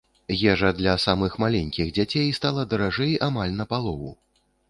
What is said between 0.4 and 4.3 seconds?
Ежа для самых маленькіх дзяцей стала даражэй амаль на палову.